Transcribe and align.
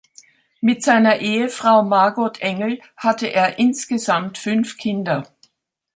Mit 0.61 0.81
seiner 0.81 1.17
Ehefrau 1.19 1.83
Margot 1.83 2.39
Engel 2.41 2.81
hatte 2.97 3.27
er 3.27 3.59
insgesamt 3.59 4.39
fünf 4.39 4.77
Kinder. 4.79 5.27